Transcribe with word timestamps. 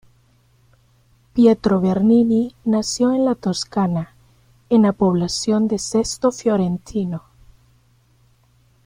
Pietro 1.33 1.79
Bernini 1.79 2.55
nació 2.65 3.11
en 3.13 3.23
la 3.23 3.35
Toscana, 3.35 4.15
en 4.69 4.81
la 4.81 4.93
población 4.93 5.67
de 5.67 5.77
Sesto 5.77 6.31
Fiorentino. 6.31 7.21